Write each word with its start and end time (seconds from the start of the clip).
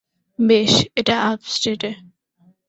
বেশ, 0.39 0.73
এটা 0.95 1.15
আপস্টেটে। 1.23 1.91